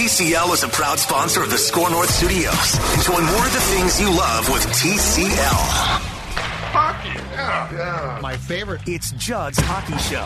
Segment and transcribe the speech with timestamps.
[0.00, 2.74] TCL is a proud sponsor of the SKOR North Studios.
[2.96, 5.28] Enjoy more of the things you love with TCL.
[6.72, 8.18] Hockey, yeah, yeah.
[8.22, 8.80] My favorite.
[8.86, 10.24] It's Judd's Hockey Show.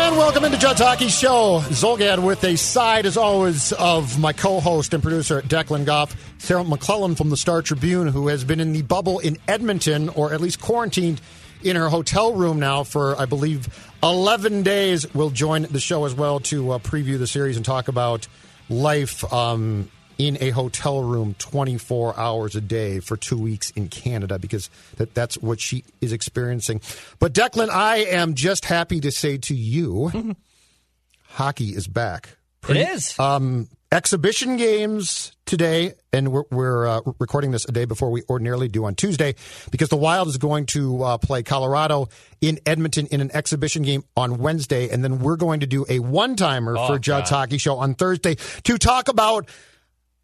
[0.00, 1.60] And welcome into Judd's Hockey Show.
[1.66, 6.16] Zulgad with a side, as always, of my co-host and producer, Declan Goff.
[6.38, 10.32] Sarah McLellan from the Star Tribune, who has been in the bubble in Edmonton, or
[10.32, 11.20] at least quarantined
[11.62, 13.68] in her hotel room now for, I believe,
[14.02, 17.86] 11 days, will join the show as well to uh, preview the series and talk
[17.86, 18.26] about
[18.68, 24.38] life um, in a hotel room 24 hours a day for two weeks in Canada
[24.38, 26.80] because that, that's what she is experiencing.
[27.18, 30.36] But Declan, I am just happy to say to you,
[31.28, 32.36] hockey is back.
[32.68, 33.18] It is.
[33.18, 38.68] Um, exhibition games today, and we're, we're uh, recording this a day before we ordinarily
[38.68, 39.34] do on Tuesday
[39.70, 42.08] because the Wild is going to uh, play Colorado
[42.40, 45.98] in Edmonton in an exhibition game on Wednesday, and then we're going to do a
[46.00, 47.36] one timer Oh, for Judd's God.
[47.36, 49.48] Hockey Show on Thursday to talk about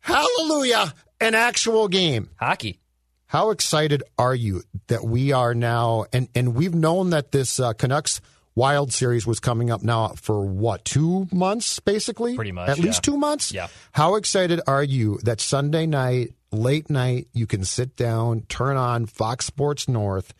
[0.00, 2.30] Hallelujah, an actual game.
[2.36, 2.80] Hockey.
[3.26, 7.72] How excited are you that we are now, and, and we've known that this uh,
[7.72, 8.20] Canucks
[8.54, 12.34] Wild series was coming up now for what, two months, basically?
[12.36, 13.52] Pretty much, At least two months?
[13.52, 13.68] Yeah.
[13.92, 19.06] How excited are you that Sunday night, late night, you can sit down, turn on
[19.06, 20.34] Fox Sports North,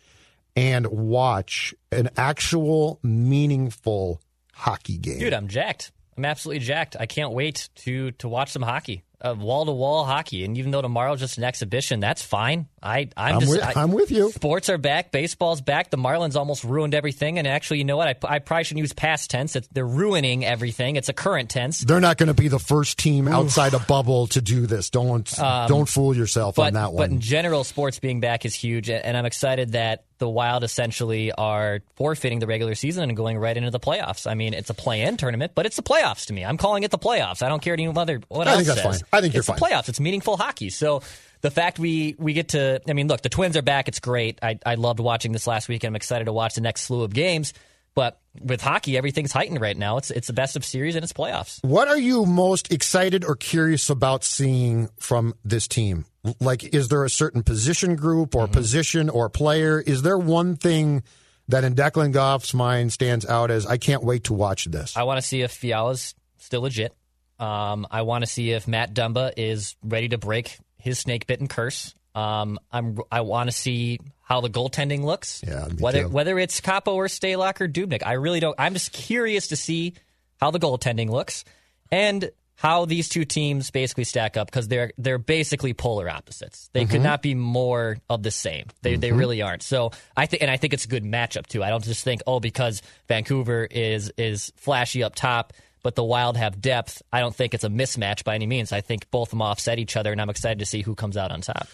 [0.55, 4.21] and watch an actual meaningful
[4.53, 5.17] hockey game?
[5.19, 5.91] Dude, I'm jacked.
[6.15, 6.95] I'm absolutely jacked.
[6.99, 9.03] I can't wait to to watch some hockey.
[9.23, 10.43] Wall to wall hockey.
[10.43, 12.67] And even though tomorrow's just an exhibition, that's fine.
[12.81, 14.31] I I'm, I'm just with- I- I'm with you.
[14.31, 15.89] Sports are back, baseball's back.
[15.91, 17.39] The Marlins almost ruined everything.
[17.39, 18.07] And actually, you know what?
[18.25, 19.55] I, I probably shouldn't use past tense.
[19.55, 20.95] It's, they're ruining everything.
[20.97, 21.79] It's a current tense.
[21.79, 24.89] They're not going to be the first team outside a bubble to do this.
[24.89, 26.97] Don't don't fool yourself Um, But, on that one.
[26.97, 31.31] but in general, sports being back is huge, and I'm excited that the Wild essentially
[31.31, 34.29] are forfeiting the regular season and going right into the playoffs.
[34.29, 36.45] I mean, it's a play-in tournament, but it's the playoffs to me.
[36.45, 37.43] I'm calling it the playoffs.
[37.43, 39.01] I don't care any other what I else think that's says.
[39.01, 39.09] fine.
[39.11, 39.57] I think you're it's fine.
[39.57, 39.89] the playoffs.
[39.89, 40.69] It's meaningful hockey.
[40.69, 41.01] So
[41.41, 43.87] the fact we we get to, I mean, look, the Twins are back.
[43.87, 44.39] It's great.
[44.41, 47.03] I I loved watching this last week, and I'm excited to watch the next slew
[47.03, 47.53] of games.
[47.95, 49.97] But with hockey, everything's heightened right now.
[49.97, 51.59] It's it's the best of series and it's playoffs.
[51.63, 56.05] What are you most excited or curious about seeing from this team?
[56.39, 58.39] Like, is there a certain position group Mm-hmm.
[58.39, 59.79] or position or player?
[59.79, 61.03] Is there one thing
[61.49, 64.95] that in Declan Goff's mind stands out as I can't wait to watch this?
[64.97, 66.95] I want to see if Fiala's still legit.
[67.39, 71.47] Um, I want to see if Matt Dumba is ready to break his snake bitten
[71.47, 71.93] curse.
[72.15, 75.41] Um, I'm I want to see how the goaltending looks.
[75.45, 76.09] Yeah, whether too.
[76.09, 78.55] whether it's Kaapo or Stalock or Dubnyk, I really don't.
[78.59, 79.93] I'm just curious to see
[80.39, 81.43] how the goaltending looks
[81.91, 86.69] and how these two teams basically stack up because they're they're basically polar opposites.
[86.71, 86.91] They Mm-hmm.
[86.91, 88.67] could not be more of the same.
[88.83, 89.63] They they really aren't.
[89.63, 91.63] So I think and I think it's a good matchup too.
[91.63, 95.53] I don't just think oh because Vancouver is is flashy up top.
[95.81, 97.01] But the Wild have depth.
[97.11, 98.71] I don't think it's a mismatch by any means.
[98.71, 101.17] I think both of them offset each other, and I'm excited to see who comes
[101.17, 101.67] out on top.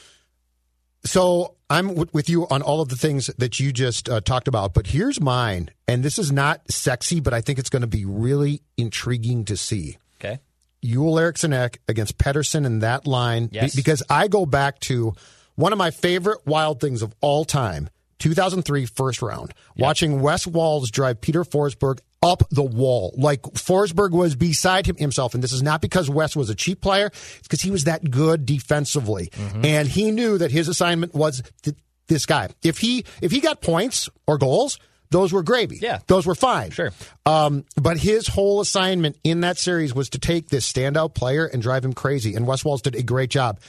[1.04, 4.48] So I'm w- with you on all of the things that you just uh, talked
[4.48, 7.88] about, but here's mine, and this is not sexy, but I think it's going to
[7.88, 9.98] be really intriguing to see.
[10.20, 10.40] Okay.
[10.84, 13.76] Eriksson Ek against Pettersson in that line be- Yes.
[13.76, 15.14] because I go back to
[15.56, 20.92] one of my favorite wild things of all time 2003 first round watching Wes Walz
[20.92, 25.64] drive Peter Forsberg up the wall like Forsberg was beside him himself and this is
[25.64, 29.32] not because Wes was a cheap player it's because he was that good defensively
[29.64, 31.78] and he knew that his assignment was th-
[32.08, 34.80] this guy if he if he got points or goals
[35.12, 36.00] those were gravy Yeah.
[36.08, 36.92] those were fine Sure.
[37.26, 41.62] um, but his whole assignment in that series was to take this standout player and
[41.64, 42.36] drive him crazy.
[42.36, 43.60] And Wes Walz did a great job.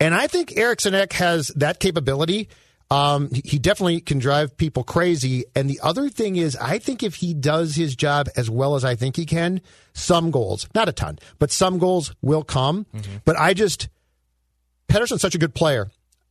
[0.00, 2.48] And I think Eriksson Ek has that capability.
[2.92, 5.44] Um, he- definitely can drive people crazy.
[5.54, 8.84] And the other thing is, I think if he does his job as well as
[8.84, 9.60] I think he can,
[9.94, 12.86] some goals, not a ton, but some goals will come.
[13.24, 13.88] But I just,
[14.88, 15.90] Pettersson's such a good player.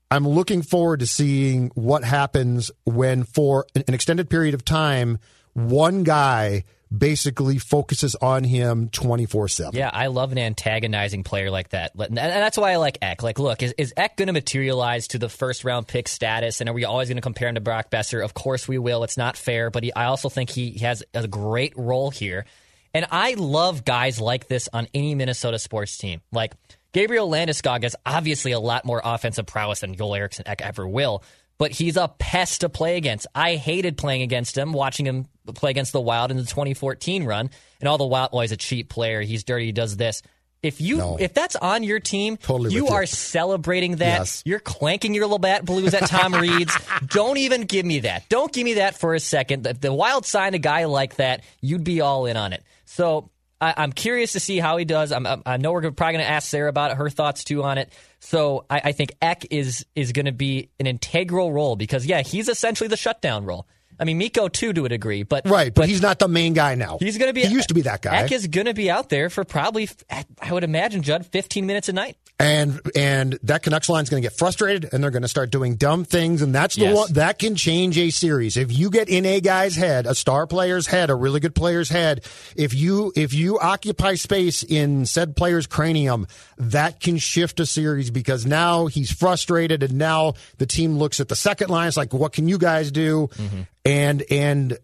[0.09, 5.19] I'm looking forward to seeing what happens when, for an extended period of time,
[5.53, 6.63] one guy
[6.95, 9.75] basically focuses on him 24 7.
[9.75, 11.93] Yeah, I love an antagonizing player like that.
[11.95, 13.23] And that's why I like Ek.
[13.23, 16.59] Like, look, is, is Ek going to materialize to the first round pick status?
[16.59, 18.23] And are we always going to compare him to Brock Boeser?
[18.23, 19.03] Of course we will.
[19.03, 22.45] It's not fair, but he, I also think he has a great role here.
[22.93, 26.21] And I love guys like this on any Minnesota sports team.
[26.33, 26.53] Like,
[26.93, 31.23] Gabriel Landeskog has obviously a lot more offensive prowess than Joel Eriksson Ek ever will,
[31.61, 33.27] but he's a pest to play against.
[33.35, 37.51] I hated playing against him, watching him play against the Wild in the 2014 run,
[37.79, 39.21] and all the Wild, oh, he's a cheap player.
[39.21, 39.67] He's dirty.
[39.67, 40.23] He does this.
[40.63, 41.17] If you No.
[41.19, 42.95] if that's on your team, Totally you with you.
[42.97, 44.21] are celebrating that.
[44.21, 44.41] Yes.
[44.43, 46.75] You're clanking your Labatt blues at Tom Reid's.
[47.05, 48.27] Don't even give me that.
[48.27, 49.67] Don't give me that for a second.
[49.67, 52.63] If the Wild signed a guy like that, you'd be all in on it.
[52.85, 53.29] So
[53.61, 55.11] I, I'm curious to see how he does.
[55.11, 57.77] I'm, I'm- I know we're probably going to ask Sarah about her thoughts too on
[57.77, 57.93] it.
[58.19, 62.21] So I, I think Ek is is going to be an integral role because yeah,
[62.21, 63.67] he's essentially the shutdown role.
[63.99, 66.73] I mean, Mikko too to a degree, but Right, but, he's not the main guy
[66.73, 66.97] now.
[66.99, 67.41] He's going to be.
[67.45, 68.23] He used to be that guy.
[68.23, 71.87] Ek is going to be out there for probably, I would imagine, Judd, 15 minutes
[71.87, 72.17] a night.
[72.41, 75.51] And and that Canucks line is going to get frustrated, and they're going to start
[75.51, 76.95] doing dumb things, and that's the Yes.
[76.95, 78.57] one that can change a series.
[78.57, 81.89] If you get in a guy's head, a star player's head, a really good player's
[81.89, 86.25] head, if you if you occupy space in said player's cranium,
[86.57, 91.27] that can shift a series because now he's frustrated, and now the team looks at
[91.27, 91.87] the second line.
[91.87, 93.29] It's like, what can you guys do?
[93.35, 93.61] Mm-hmm.
[93.85, 94.77] And and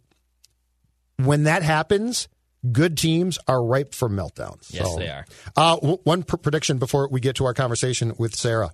[1.18, 2.28] when that happens.
[2.72, 4.74] Good teams are ripe for meltdowns.
[4.74, 5.26] Yes, So, they are.
[5.56, 8.72] uh, w- one pr- prediction before we get to our conversation with Sarah.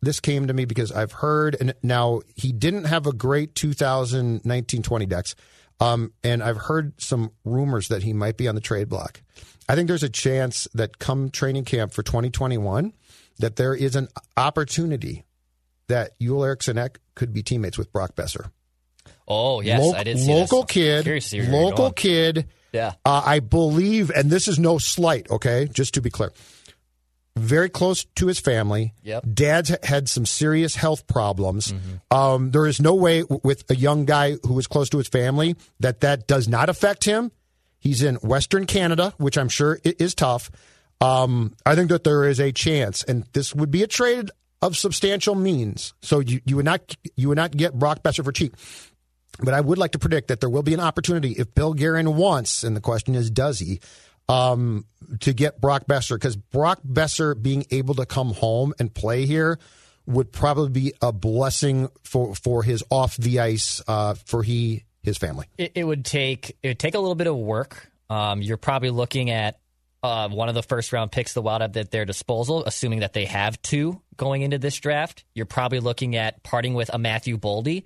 [0.00, 5.08] This came to me because I've heard, and now he didn't have a great 2019-20
[5.08, 5.34] Dex,
[5.80, 9.22] um, and I've heard some rumors that he might be on the trade block.
[9.68, 12.92] I think there's a chance that come training camp for 2021,
[13.40, 15.24] that there is an opportunity
[15.88, 16.78] that Yul Eriksson
[17.14, 18.50] could be teammates with Brock Boeser.
[19.28, 21.04] Oh yes, Loc- I did see local kid,
[21.50, 22.46] local kid.
[22.72, 22.94] Yeah.
[23.04, 26.32] Uh, I believe, and this is no slight, okay, just to be clear,
[27.36, 28.94] very close to his family.
[29.02, 29.24] Yep.
[29.32, 31.72] Dad's had some serious health problems.
[32.10, 35.08] Um, there is no way w- with a young guy who is close to his
[35.08, 37.30] family that that does not affect him.
[37.78, 40.50] He's in Western Canada, which I'm sure is tough.
[41.00, 44.30] Um, I think that there is a chance, and this would be a trade
[44.60, 45.94] of substantial means.
[46.02, 48.56] So you, you would not you would not get Brock Boeser for cheap.
[49.40, 52.16] But I would like to predict that there will be an opportunity if Bill Guerin
[52.16, 53.80] wants, and the question is, does he,
[54.28, 54.84] um,
[55.20, 56.16] to get Brock Boeser?
[56.16, 59.58] Because Brock Boeser being able to come home and play here
[60.06, 65.18] would probably be a blessing for, for his off the ice, uh, for he his
[65.18, 65.46] family.
[65.56, 67.90] It, it would take it would take a little bit of work.
[68.10, 69.58] Um, you're probably looking at
[70.02, 73.12] uh, one of the first round picks the Wild have at their disposal, assuming that
[73.12, 75.24] they have two going into this draft.
[75.34, 77.84] You're probably looking at parting with a Matthew Boldy,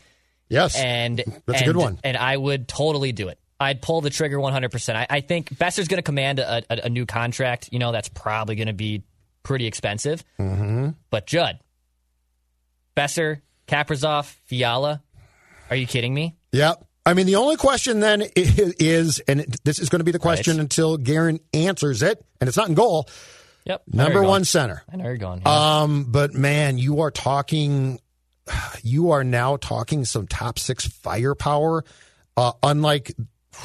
[0.52, 1.98] Yes, and That's a good one.
[2.04, 3.38] And I would totally do it.
[3.58, 4.70] I'd pull the trigger 100.
[4.70, 7.68] percent I, I think Boeser's going to command a, a, a new contract.
[7.72, 9.02] You know, that's probably going to be
[9.44, 10.24] pretty expensive.
[10.38, 10.90] Mm-hmm.
[11.10, 11.58] But Judd,
[12.96, 15.02] Boeser, Kaprizov, Fiala,
[15.70, 16.36] are you kidding me?
[16.52, 16.74] Yeah.
[17.04, 20.56] I mean, the only question then is, and this is going to be the question
[20.56, 20.62] Right.
[20.62, 23.08] until Guerin answers it, and it's not in goal.
[23.64, 23.82] Yep.
[23.92, 24.44] Number one going.
[24.44, 24.82] center.
[24.92, 25.42] I know you're going.
[25.44, 25.80] yeah.
[25.82, 28.00] Um, but man, you are talking.
[28.82, 31.84] You are now talking some top six firepower,
[32.36, 33.12] uh, unlike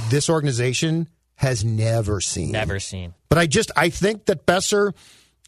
[0.09, 2.51] this organization has never seen.
[2.51, 3.13] Never seen.
[3.29, 4.93] But I just I think that Boeser,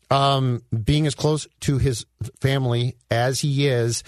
[0.09, 2.05] um, being as close to his
[2.39, 4.03] family as he is,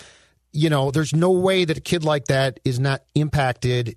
[0.51, 3.95] you know, there's no way that a kid like that is not impacted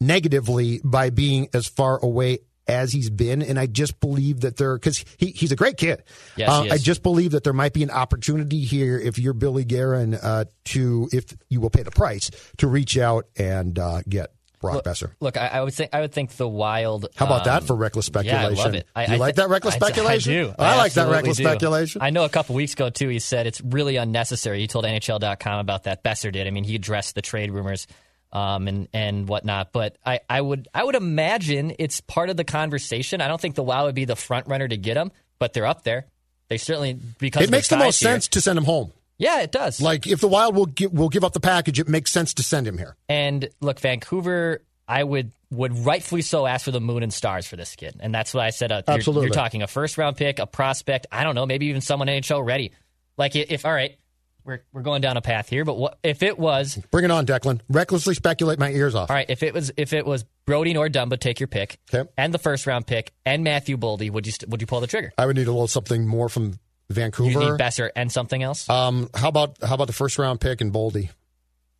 [0.00, 2.38] negatively by being as far away
[2.70, 3.42] as he's been.
[3.42, 6.02] And I just believe that there because he, he's a great kid.
[6.36, 9.64] Yes, Uh, I just believe that there might be an opportunity here if you're Billy
[9.64, 14.32] Guerin uh, to if you will pay the price to reach out and uh, get
[14.60, 15.12] Brock Boeser.
[15.20, 17.06] Look, I, I would think I would think the Wild.
[17.16, 18.56] How about that um, for reckless Yeah, I speculation?
[18.64, 18.86] love it.
[18.94, 20.32] I, you I like that reckless speculation?
[20.32, 20.54] I do.
[20.58, 21.44] I, like that reckless do.
[21.44, 22.02] speculation.
[22.02, 23.08] I know a couple weeks ago too.
[23.08, 24.60] He said it's really unnecessary.
[24.60, 26.04] He told NHL.com about that.
[26.04, 26.46] Boeser did.
[26.46, 27.86] I mean, he addressed the trade rumors
[28.32, 29.72] um, and and whatnot.
[29.72, 33.20] But I, I would I would imagine it's part of the conversation.
[33.20, 35.66] I don't think the Wild would be the front runner to get him, but they're
[35.66, 36.06] up there.
[36.48, 38.10] They certainly because it makes the most here.
[38.10, 38.92] sense to send him home.
[39.18, 39.80] Yeah, it does.
[39.80, 42.42] Like if the Wild will give, will give up the package, it makes sense to
[42.42, 42.96] send him here.
[43.08, 47.56] And look, Vancouver, I would would rightfully so ask for the moon and stars for
[47.56, 48.72] this kid, and that's what I said.
[48.72, 49.26] Uh, you're- Absolutely.
[49.26, 51.06] you're, talking a first round pick, a prospect.
[51.12, 52.72] I don't know, maybe even someone NHL ready.
[53.18, 53.98] Like if all right,
[54.44, 57.26] we're we're going down a path here, but what if it was Bring it on,
[57.26, 57.60] Declan.
[57.68, 59.10] Recklessly speculate my ears off.
[59.10, 59.26] all right?
[59.28, 62.08] If it was if it was Brody or Dumba, take your pick, Okay.
[62.16, 64.86] and the first round pick, and Matthew Boldy, would you st- would you pull the
[64.86, 65.12] trigger?
[65.18, 67.38] I would need a little something more from You Vancouver.
[67.38, 68.68] need Boeser and something else.
[68.68, 71.10] Um, how about how about the first round pick and Boldy,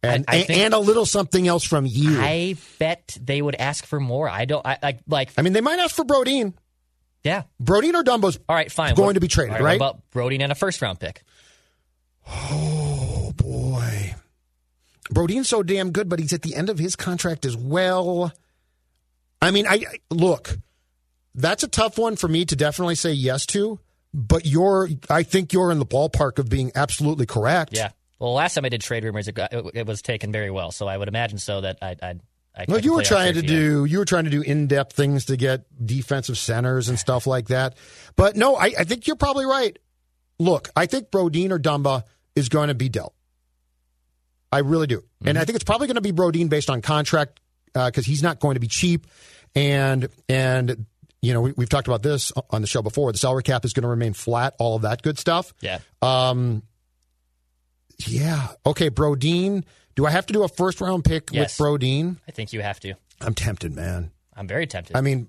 [0.03, 2.21] and I- I and, think- and a little something else from you.
[2.21, 4.29] I, I bet they would ask for more.
[4.29, 4.65] I don't.
[4.67, 6.55] I like like I mean, they might ask for Brodin.
[7.25, 7.43] yeah.
[7.63, 8.95] Brodin or Dumba's All right, fine.
[8.95, 9.81] going to be traded, all right?
[9.81, 11.23] What about Brodin and a first round pick?
[12.29, 14.15] Oh boy,
[15.11, 18.33] Brodin's so damn good, but he's at the end of his contract as well.
[19.43, 20.59] I mean, I I- look.
[21.33, 23.79] That's a tough one for me to definitely say yes to.
[24.13, 27.73] But you're, I think you're in the ballpark of being absolutely correct.
[27.73, 27.91] Yeah.
[28.19, 30.73] Well, last time I did trade rumors, it, got, it, it was taken very well.
[30.73, 31.97] So I would imagine so that I.
[32.03, 32.15] I,
[32.57, 35.27] I Well, you were trying to do you were trying to do in depth things
[35.27, 37.77] to get defensive centers and stuff like that.
[38.17, 39.79] But no, I, I think you're probably right.
[40.41, 42.03] Look, I think Brodin or Dumba
[42.35, 43.15] is going to be dealt.
[44.51, 47.39] I really do, and I think it's probably going to be Brodin based on contract
[47.73, 49.07] because he's not going to be cheap,
[49.55, 50.87] and and
[51.23, 53.13] you know we, we've talked about this on the show before.
[53.13, 55.53] The salary cap is going to remain flat, all of that good stuff.
[55.61, 55.79] Yeah.
[56.03, 56.63] Um,
[58.07, 58.49] yeah.
[58.67, 59.63] Okay, Brodin.
[59.95, 61.59] Do I have to do a first round pick Yes.
[61.61, 62.17] with Brodin?
[62.27, 62.95] I think you have to.
[63.21, 64.11] I'm tempted, man.
[64.35, 64.97] I'm very tempted.
[64.97, 65.29] I mean,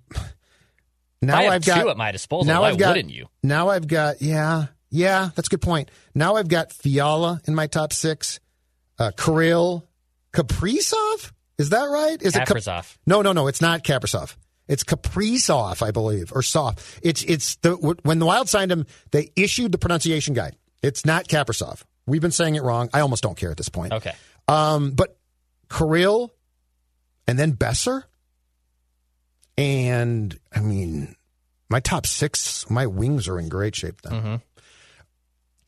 [1.22, 2.46] now I have have got two at my disposal.
[2.46, 3.28] Now Why I've got, wouldn't you?
[3.44, 5.30] Now I've got yeah, yeah.
[5.36, 5.90] That's a good point.
[6.14, 8.40] Now I've got Fiala in my top six.
[9.00, 9.88] Uh, Kirill
[10.32, 11.32] Kaprizov.
[11.58, 12.22] Is that right?
[12.22, 12.98] Is it Kap- Kaprizov.
[13.08, 13.48] No, no, no.
[13.48, 14.36] It's not Kaprizov.
[14.68, 17.00] It's Kaprizov, I believe, or Soft.
[17.04, 17.72] It's it's the
[18.04, 20.56] when the Wild signed him, they issued the pronunciation guide.
[20.82, 21.84] It's not Kaprizov.
[22.06, 22.90] We've been saying it wrong.
[22.94, 23.94] I almost don't care at this point.
[23.94, 24.14] Okay.
[24.48, 25.18] Um, but
[25.70, 26.34] Kirill
[27.28, 28.04] and then Boeser.
[29.58, 31.16] And I mean,
[31.70, 34.14] my top six, my wings are in great shape then.
[34.14, 34.36] Mm-hmm.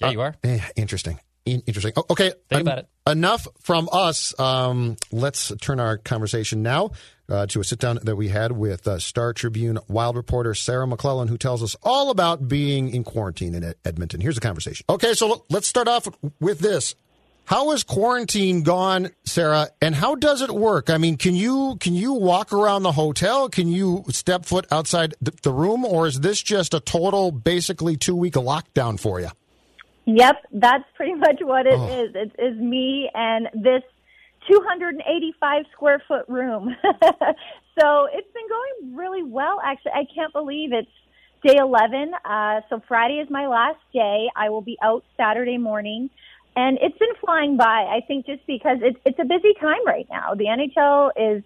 [0.03, 0.35] Yeah, you are.
[0.75, 1.19] Interesting.
[1.45, 1.93] In- interesting.
[1.97, 2.31] O- okay.
[2.49, 2.87] Think about it.
[3.05, 4.37] Enough from us.
[4.39, 6.91] Um, let's turn our conversation now
[7.27, 10.87] uh, to a sit down that we had with uh, Star Tribune Wild reporter Sarah
[10.87, 14.21] McLellan, who tells us all about being in quarantine in Ed- Edmonton.
[14.21, 14.85] Here's the conversation.
[14.89, 16.07] Okay, so let's start off
[16.39, 16.95] with this.
[17.45, 19.67] How is quarantine gone, Sarah?
[19.81, 20.89] And how does it work?
[20.89, 23.49] I mean, can you can you walk around the hotel?
[23.49, 27.97] Can you step foot outside the, the room, or is this just a total, basically
[27.97, 29.29] two week lockdown for you?
[30.05, 32.03] Yep, that's pretty much what it Oh.
[32.03, 32.15] is.
[32.15, 33.83] It is me and this
[34.49, 36.75] 285 square foot room.
[37.79, 39.93] so it's been going really well, actually.
[39.93, 40.91] I can't believe it's
[41.45, 42.11] day 11.
[42.25, 44.29] Uh, so Friday is my last day.
[44.35, 46.09] I will be out Saturday morning.
[46.55, 50.07] And it's been flying by, I think, just because it's, it's a busy time right
[50.11, 50.35] now.
[50.35, 51.43] The NHL is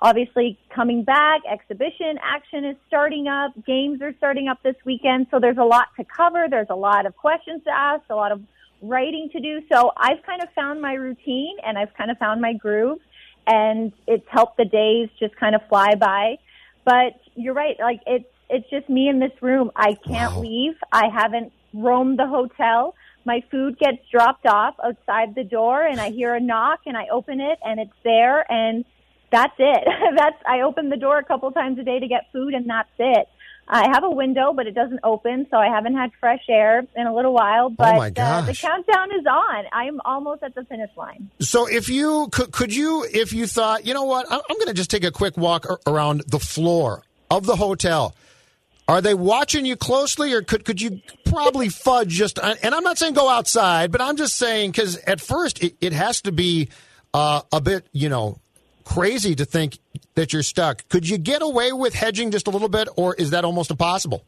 [0.00, 1.42] obviously coming back.
[1.50, 3.52] Exhibition action is starting up.
[3.66, 5.26] Games are starting up this weekend.
[5.30, 6.46] So there's a lot to cover.
[6.48, 8.40] There's a lot of questions to ask, a lot of
[8.82, 9.60] writing to do.
[9.70, 12.98] So I've kind of found my routine and I've kind of found my groove
[13.46, 16.36] and it's helped the days just kind of fly by.
[16.84, 17.76] But you're right.
[17.78, 19.70] Like it's, it's just me in this room.
[19.76, 20.40] I can't Wow.
[20.40, 20.74] leave.
[20.92, 22.94] I haven't roamed the hotel.
[23.26, 27.08] My food gets dropped off outside the door and I hear a knock and I
[27.12, 28.84] open it and it's there and
[29.30, 29.84] that's it.
[30.16, 32.90] that's I open the door a couple times a day to get food and that's
[32.98, 33.28] it.
[33.72, 37.06] I have a window, but it doesn't open, so I haven't had fresh air in
[37.06, 37.70] a little while.
[37.70, 39.64] But my Uh, the countdown is on.
[39.72, 41.30] I'm almost at the finish line.
[41.38, 44.66] So if you could, could you, if you thought, you know what, I'm, I'm going
[44.66, 48.16] to just take a quick walk around the floor of the hotel.
[48.88, 52.40] Are they watching you closely, or could could you probably fudge just?
[52.40, 55.92] And I'm not saying go outside, but I'm just saying because at first it, it
[55.92, 56.70] has to be
[57.14, 58.40] uh, a bit, you know,
[58.90, 59.78] crazy to think
[60.14, 60.88] that you're stuck.
[60.88, 64.24] Could you get away with hedging just a little bit, or is that almost impossible?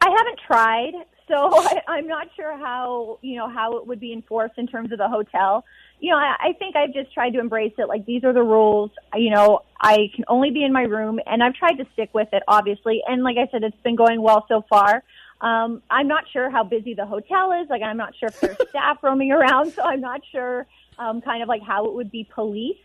[0.00, 0.92] I haven't tried,
[1.26, 4.92] so I, I'm not sure how you know how it would be enforced in terms
[4.92, 5.64] of the hotel.
[5.98, 7.88] You know, I, I think I've just tried to embrace it.
[7.88, 8.90] Like these are the rules.
[9.14, 12.28] You know, I can only be in my room, and I've tried to stick with
[12.32, 13.00] it, obviously.
[13.08, 15.02] And like I said, it's been going well so far.
[15.40, 17.70] Um, I'm not sure how busy the hotel is.
[17.70, 20.66] Like, I'm not sure if there's staff roaming around, so I'm not sure
[20.98, 22.80] um, kind of like how it would be policed.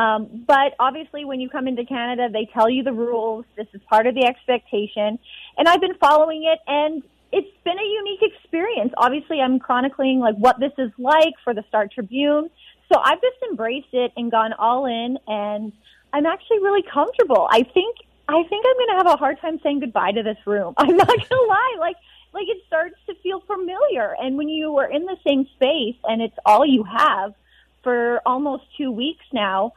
[0.00, 3.44] Um, but obviously, when you come into Canada, they tell you the rules.
[3.54, 5.18] This is part of the expectation.
[5.58, 7.02] And I've been following it, and
[7.32, 8.94] it's been a unique experience.
[8.96, 12.48] Obviously, I'm chronicling like what this is like for the Star Tribune.
[12.90, 15.70] So I've just embraced it and gone all in, and
[16.14, 17.46] I'm actually really comfortable.
[17.50, 20.38] I think I think I'm going to have a hard time saying goodbye to this
[20.46, 20.72] room.
[20.78, 21.76] I'm not going to lie.
[21.78, 21.96] Like
[22.32, 26.22] like it starts to feel familiar, and when you are in the same space and
[26.22, 27.34] it's all you have
[27.82, 29.72] for almost two weeks now,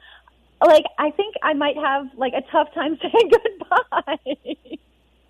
[0.65, 4.77] like I think I might have like a tough time saying goodbye.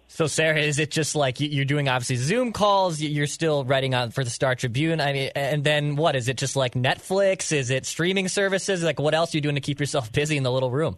[0.07, 3.01] So, Sarah, is it just like you- you're doing obviously Zoom calls?
[3.01, 5.01] you- You're still writing on for the Star Tribune.
[5.01, 6.37] I mean, and then what is it?
[6.37, 7.51] Just like Netflix?
[7.51, 8.83] Is it streaming services?
[8.83, 10.97] Like, what else are you doing to keep yourself busy in the little room?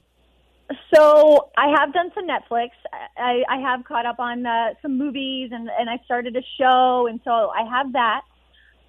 [0.93, 2.69] So I have done some Netflix.
[3.17, 7.05] I, I have caught up on uh, some movies, and and I started a show,
[7.07, 8.21] and so I have that.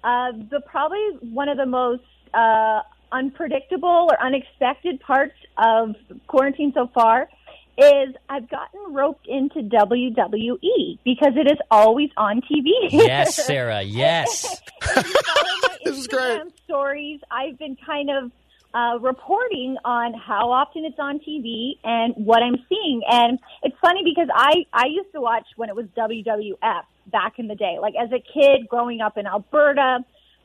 [0.03, 2.01] Uh, the probably one of the most
[2.33, 2.81] uh,
[3.11, 5.95] unpredictable or unexpected parts of
[6.27, 7.29] quarantine so far
[7.77, 12.71] is I've gotten roped into WWE because it is always on TV.
[12.89, 13.81] Yes, Sarah.
[13.81, 14.61] Yes.
[14.81, 16.39] If you follow my This is great.
[16.39, 17.19] Instagram Stories.
[17.31, 18.31] I've been kind of
[18.73, 23.01] uh, reporting on how often it's on TV and what I'm seeing.
[23.09, 27.47] And it's funny because I I used to watch when it was WWF back in
[27.47, 27.77] the day.
[27.81, 29.99] Like as a kid growing up in Alberta,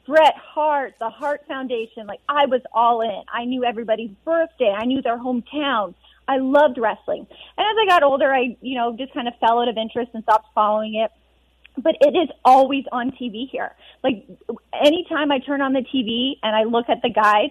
[0.07, 2.07] Bret Hart, the Hart Foundation.
[2.07, 3.23] Like I was all in.
[3.33, 4.75] I knew everybody's birthday.
[4.77, 5.95] I knew their hometown.
[6.29, 7.27] I loved wrestling.
[7.57, 10.11] And as I got older, I you know just kind of fell out of interest
[10.15, 11.11] and stopped following it
[11.77, 13.73] but it is always on TV here.
[14.03, 14.27] Like
[14.73, 17.51] anytime I turn on the TV and I look at the guide,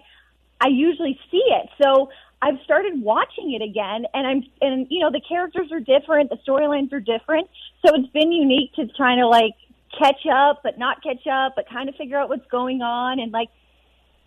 [0.60, 1.70] I usually see it.
[1.82, 2.10] So
[2.42, 6.38] I've started watching it again and I'm and you know the characters are different, the
[6.48, 7.50] storylines are different.
[7.86, 9.54] So it's been unique to trying to like
[9.98, 13.32] catch up but not catch up but kind of figure out what's going on and
[13.32, 13.50] like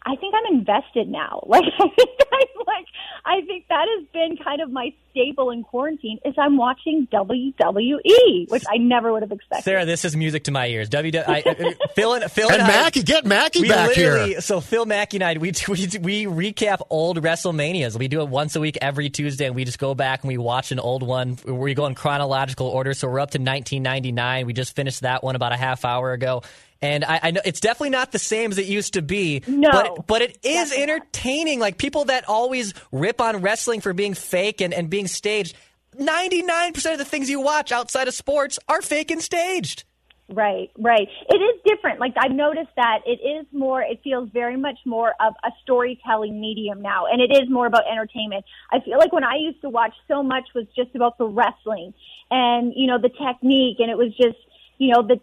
[0.06, 1.42] I think I'm invested now.
[1.48, 2.86] Like I think I'm like
[3.26, 8.50] I think that has been kind of my staple in quarantine is I'm watching WWE,
[8.50, 9.64] which I never would have expected.
[9.64, 10.88] Sarah, this is music to my ears.
[10.90, 11.12] W.
[11.26, 14.40] I, I- Phil and Phil And and I- get Mackey we back here.
[14.40, 17.98] So Phil Mackey and I, we, we we recap old WrestleManias.
[17.98, 20.38] We do it once a week every Tuesday, and we just go back and we
[20.38, 21.38] watch an old one.
[21.46, 22.94] We go in chronological order.
[22.94, 24.46] So we're up to 1999.
[24.46, 26.42] We just finished that one about a half hour ago.
[26.84, 29.42] And I, I know it's definitely not the same as it used to be.
[29.46, 30.92] No, but but it is definitely not.
[30.92, 31.60] entertaining.
[31.60, 35.56] Like people that always rip on wrestling for being fake and, and being staged.
[35.98, 39.84] 99% of the things you watch outside of sports are fake and staged.
[40.28, 41.06] Right, right.
[41.28, 42.00] It is different.
[42.00, 43.80] Like I've noticed that it is more.
[43.80, 47.82] It feels very much more of a storytelling medium now, and it is more about
[47.90, 48.44] entertainment.
[48.70, 51.94] I feel like when I used to watch, so much was just about the wrestling
[52.30, 54.38] and you know the technique, and it was just
[54.84, 55.16] you know the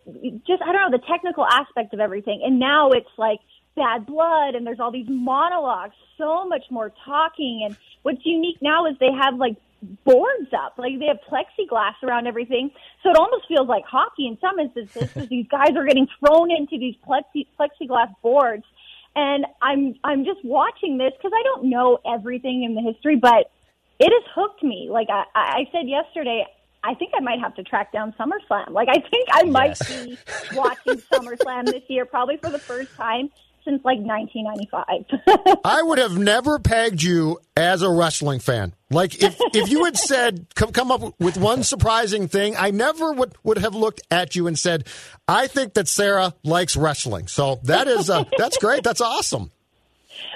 [0.47, 2.41] just I don't know the technical aspect of everything.
[2.43, 3.39] And now it's like
[3.75, 7.61] bad blood, and there's all these monologues, so much more talking.
[7.65, 9.55] And what's unique now is they have like
[10.03, 10.73] boards up.
[10.77, 12.71] Like they have plexiglass around everything.
[13.03, 16.49] So it almost feels like hockey in some instances because these guys are getting thrown
[16.51, 18.63] into these plexi, plexiglass boards.
[19.15, 23.51] And I'm, I'm just watching this because I don't know everything in the history, but
[23.99, 24.87] it has hooked me.
[24.89, 26.45] Like I, I said yesterday,
[26.83, 28.71] I think I might have to track down SummerSlam.
[28.71, 30.05] Like I think I might Yes.
[30.05, 30.17] be
[30.55, 33.29] watching SummerSlam this year, probably for the first time
[33.63, 35.59] since like 1995.
[35.63, 38.73] I would have never pegged you as a wrestling fan.
[38.89, 43.13] Like if if you had said come, come up with one surprising thing, I never
[43.13, 44.87] would would have looked at you and said,
[45.27, 48.83] "I think that Sarah likes wrestling." So that is uh, that's great.
[48.83, 49.51] That's awesome.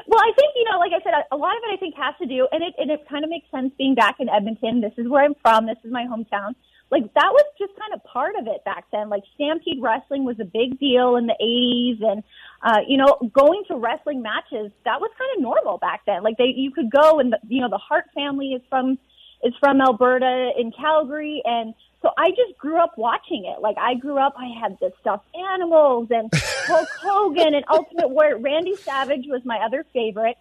[0.08, 2.16] Well, I think you know, like I said, a lot of it I think has
[2.22, 4.82] to do, and it and it kind of makes sense being back in Edmonton.
[4.82, 5.66] This is where I'm from.
[5.66, 6.56] This is my hometown.
[6.92, 9.10] Like that was just kind of part of it back then.
[9.10, 12.24] Like Stampede Wrestling was a big deal in the '80s, and
[12.62, 16.24] uh, you know, going to wrestling matches that was kind of normal back then.
[16.24, 18.98] Like they, you could go, and the, you know, the Hart family is from
[19.46, 23.62] is from Alberta in Calgary, and so I just grew up watching it.
[23.62, 28.38] Like I grew up, I had the stuffed animals and Hulk Hogan and Ultimate Warrior.
[28.38, 30.38] Randy Savage was my other favorite,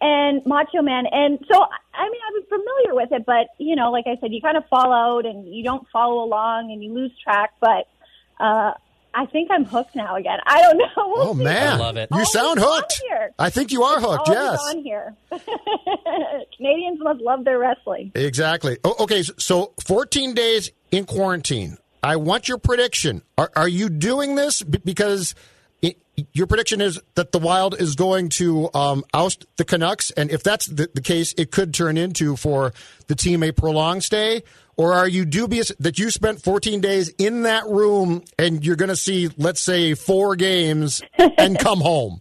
[0.00, 1.06] and Macho Man.
[1.10, 4.32] And so I mean, I was familiar with it, but you know, like I said,
[4.32, 7.52] you kind of fall out and you don't follow along and you lose track.
[7.60, 7.88] But
[8.38, 8.72] uh,
[9.14, 10.38] I think I'm hooked now again.
[10.46, 10.86] I don't know.
[10.96, 11.42] We'll Oh see.
[11.44, 12.08] man, I love it.
[12.10, 13.00] You Always sound hooked.
[13.08, 13.30] here.
[13.38, 14.28] I think you are hooked.
[14.28, 14.60] Always Yes.
[14.68, 15.14] on here.
[16.56, 18.12] Canadians must love their wrestling.
[18.14, 18.78] Exactly.
[18.84, 21.78] Oh, okay, so 14 days in quarantine.
[22.02, 23.22] I want your prediction.
[23.36, 25.34] Are, are you doing this because
[25.84, 25.94] i
[26.32, 30.10] your prediction is that the Wild is going to um, oust the Canucks?
[30.10, 32.72] And if that's the, the case, it could turn into for
[33.06, 34.42] the team a prolonged stay?
[34.76, 38.90] Or are you dubious that you spent 14 days in that room and you're going
[38.90, 42.20] to see, let's say, four games and come home?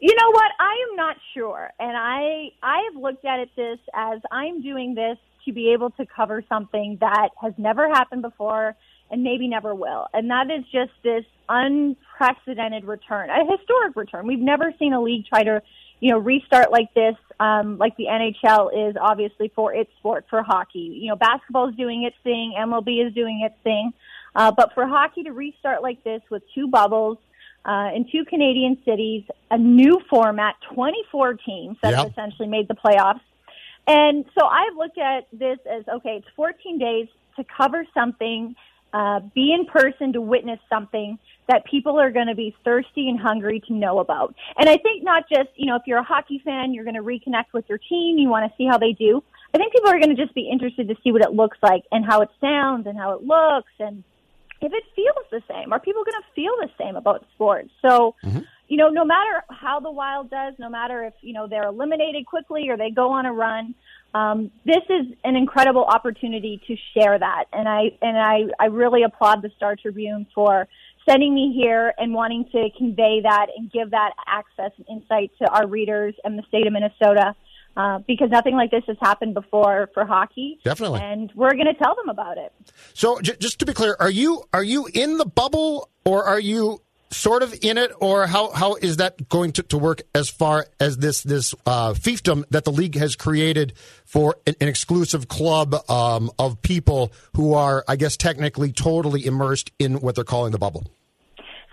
[0.00, 0.50] You know what?
[0.60, 4.94] I am not sure, and I I have looked at it this as I'm doing
[4.94, 5.16] this
[5.46, 8.76] to be able to cover something that has never happened before
[9.10, 14.26] and maybe never will, and that is just this unprecedented return, a historic return.
[14.26, 15.62] We've never seen a league try to,
[16.00, 20.42] you know, restart like this, um, like the NHL is obviously for its sport for
[20.42, 20.98] hockey.
[21.00, 23.92] You know, basketball is doing its thing, MLB is doing its thing,
[24.34, 27.18] uh, but for hockey to restart like this with two bubbles
[27.64, 32.10] uh, in two Canadian cities, a new format, 24 teams that Yep.
[32.12, 33.20] essentially made the playoffs.
[33.88, 38.56] And so I've looked at this as okay, it's 14 days, to cover something,
[38.96, 43.20] uh, be in person to witness something that people are going to be thirsty and
[43.20, 44.34] hungry to know about.
[44.56, 47.02] And I think not just, you know, if you're a hockey fan, you're going to
[47.02, 49.22] reconnect with your team, you want to see how they do.
[49.52, 51.82] I think people are going to just be interested to see what it looks like
[51.92, 54.02] and how it sounds and how it looks and
[54.62, 55.74] if it feels the same.
[55.74, 57.68] Are people going to feel the same about sports?
[57.82, 58.40] So, mm-hmm.
[58.68, 62.24] you know, no matter how the Wild does, no matter if, you know, they're eliminated
[62.24, 63.74] quickly or they go on a run,
[64.14, 67.44] um, this is an incredible opportunity to share that.
[67.52, 70.68] And I, and I, I really applaud the Star Tribune for
[71.08, 75.48] sending me here and wanting to convey that and give that access and insight to
[75.48, 77.34] our readers and the state of Minnesota.
[77.76, 80.58] Uh, because nothing like this has happened before for hockey.
[80.64, 82.50] Definitely, and we're going to tell them about it.
[82.94, 86.40] So, j- just to be clear, are you are you in the bubble or are
[86.40, 86.80] you
[87.16, 90.66] sort of in it, or how, how is that going to, to work as far
[90.78, 93.72] as this this uh, fiefdom that the league has created
[94.04, 99.72] for an, an exclusive club um, of people who are, I guess, technically totally immersed
[99.78, 100.84] in what they're calling the bubble?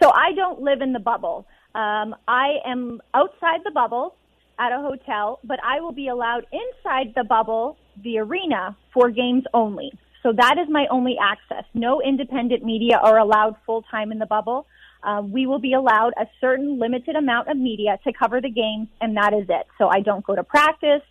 [0.02, 1.46] So I don't live in the bubble.
[1.76, 4.16] Um, I am outside the bubble
[4.60, 9.44] at a hotel, but I will be allowed inside the bubble, the arena, for games
[9.54, 9.92] only.
[10.22, 11.66] So that is my only access.
[11.74, 14.68] No independent media are allowed full time in the bubble.
[15.04, 18.88] Uh, we will be allowed a certain limited amount of media to cover the games,
[19.02, 19.68] and that is it.
[19.78, 21.02] So I don't go to practice.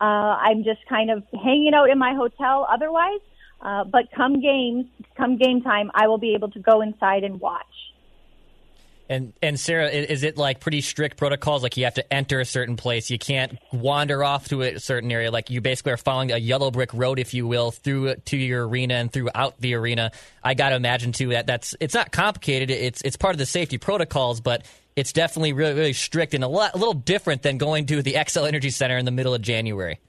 [0.00, 3.20] Uh, I'm just kind of hanging out in my hotel otherwise.
[3.60, 7.40] Uh, but come games, come game time, I will be able to go inside and
[7.40, 7.64] watch.
[9.10, 11.62] And and Sarah, is it like pretty strict protocols?
[11.62, 15.10] Like you have to enter a certain place, you can't wander off to a certain
[15.10, 15.30] area.
[15.30, 18.68] Like you basically are following a yellow brick road, if you will, through to your
[18.68, 20.12] arena and throughout the arena.
[20.44, 22.70] I got to imagine too that that's it's not complicated.
[22.70, 26.48] It's it's part of the safety protocols, but it's definitely really really strict and a,
[26.48, 29.40] lot, a little different than going to the Xcel Energy Center in the middle of
[29.40, 30.00] January.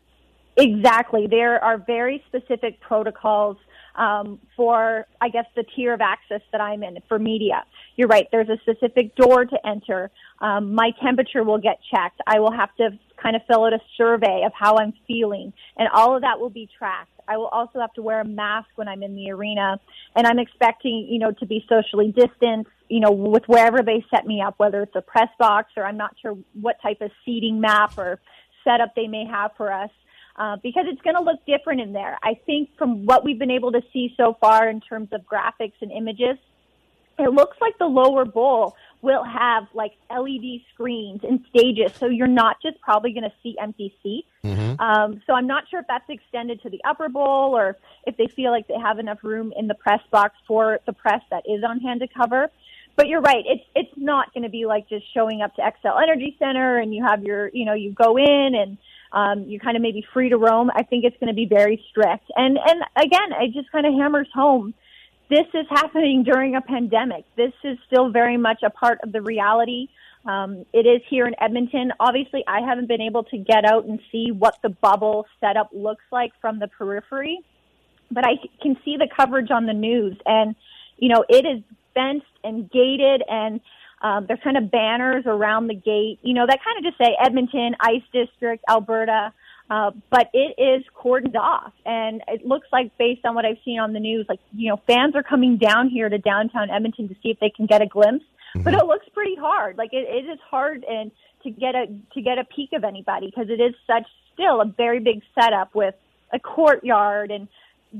[0.58, 3.56] Exactly, there are very specific protocols
[4.00, 7.66] um, for, I guess, the tier of access that I'm in for media.
[7.98, 8.28] You're right.
[8.32, 10.10] There's a specific door to enter.
[10.40, 12.22] Um, my temperature will get checked.
[12.26, 15.90] I will have to kind of fill out a survey of how I'm feeling, and
[15.94, 17.12] all of that will be tracked.
[17.28, 19.80] I will also have to wear a mask when I'm in the arena,
[20.16, 24.26] and I'm expecting, you know, to be socially distanced, you know, with wherever they set
[24.26, 27.60] me up, whether it's a press box or I'm not sure what type of seating
[27.60, 28.20] map or
[28.64, 29.92] setup they may have for us
[30.40, 32.18] uh, because it's going to look different in there.
[32.24, 35.74] I think from what we've been able to see so far in terms of graphics
[35.82, 36.38] and images,
[37.20, 42.28] it looks like the lower bowl will have like LED screens and stages, so you're
[42.28, 44.30] not just probably going to see empty seats.
[44.44, 44.82] Mm-hmm.
[44.82, 48.28] Um, so I'm not sure if that's extended to the upper bowl or if they
[48.28, 51.64] feel like they have enough room in the press box for the press that is
[51.68, 52.50] on hand to cover.
[52.96, 56.02] But you're right; it's it's not going to be like just showing up to Xcel
[56.02, 58.78] Energy Center and you have your you know you go in and
[59.12, 60.70] um, you're kind of maybe free to roam.
[60.76, 62.26] I think it's going to be very strict.
[62.36, 64.74] And and again, it just kind of hammers home.
[65.30, 67.26] This is happening during a pandemic.
[67.36, 69.88] This is still very much a part of the reality.
[70.26, 71.94] Um, it is here in Edmonton.
[72.00, 76.04] Obviously, I haven't been able to get out and see what the bubble setup looks
[76.12, 77.40] like from the periphery,
[78.12, 80.56] but I can see the coverage on the news, and
[80.98, 83.62] you know it is fenced and gated and
[84.02, 87.16] um, there's kind of banners around the gate, you know, that kind of just say
[87.20, 89.34] Edmonton, Ice District, Alberta.
[89.70, 93.80] Uh, but it is cordoned off, and it looks like, based on what I've seen
[93.80, 97.14] on the news, like you know, fans are coming down here to downtown Edmonton to
[97.22, 98.26] see if they can get a glimpse.
[98.56, 98.64] Mm-hmm.
[98.64, 99.78] But it looks pretty hard.
[99.78, 101.12] Like it, it is hard and
[101.44, 104.66] to get a to get a peek of anybody because it is such still a
[104.66, 105.94] very big setup with
[106.34, 107.48] a courtyard and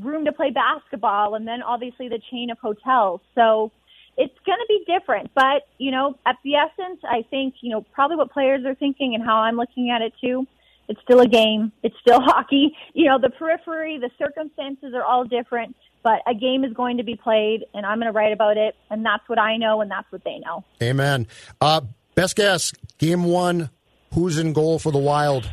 [0.02, 3.22] room to play basketball, and then obviously the chain of hotels.
[3.36, 3.72] So
[4.20, 5.32] it's going to be different.
[5.34, 9.16] But, you know, at the essence, I think, you know, probably what players are thinking
[9.16, 10.46] and how I'm looking at it too.
[10.90, 11.72] It's still a game.
[11.84, 12.76] It's still hockey.
[12.94, 17.04] You know, the periphery, the circumstances are all different, but a game is going to
[17.04, 18.76] be played and I'm going to write about it.
[18.90, 20.66] And that's what I know and that's what they know.
[20.84, 21.26] Amen.
[21.62, 21.82] Uh,
[22.14, 23.70] best guess, game one,
[24.14, 25.50] who's in goal for the Wild?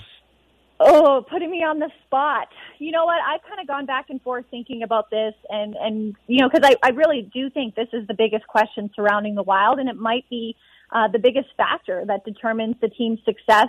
[0.78, 2.48] Oh, putting me on the spot.
[2.78, 3.18] You know what?
[3.26, 6.68] I've kind of gone back and forth thinking about this, and and you know, because
[6.70, 9.96] I I really do think this is the biggest question surrounding the Wild, and it
[9.96, 10.54] might be
[10.92, 13.68] uh, the biggest factor that determines the team's success